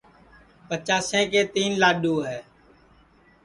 پچاسیں 0.67 1.25
کے 1.31 1.41
تیں 1.53 1.71
لاڈؔو 1.81 2.15
ہے 2.27 2.39